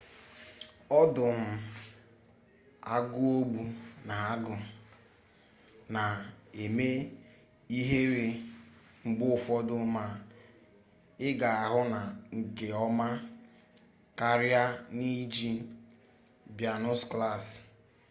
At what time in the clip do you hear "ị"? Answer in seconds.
11.27-11.29